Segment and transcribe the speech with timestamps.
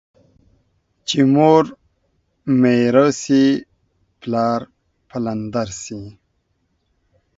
[1.07, 1.63] چي مور
[2.61, 3.43] ميره سي،
[4.21, 4.59] پلار
[5.09, 5.99] پلندر سي.